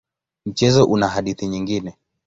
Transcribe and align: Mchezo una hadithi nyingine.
Mchezo 0.45 0.85
una 0.85 1.07
hadithi 1.07 1.47
nyingine. 1.47 1.97